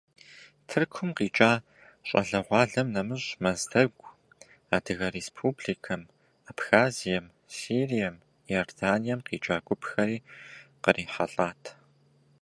Тыркум 0.67 1.09
къикӏа 1.17 1.51
щӏалэгъуалэм 2.07 2.87
нэмыщӏ 2.93 3.29
Мэздэгу, 3.43 4.07
Адыгэ 4.75 5.07
республикэм, 5.15 6.01
Абхазием, 6.51 7.25
Сирием, 7.55 8.15
Иорданием 8.51 9.19
къикӏа 9.27 9.57
гупхэри 9.65 10.17
кърихьэлӏат. 10.83 11.63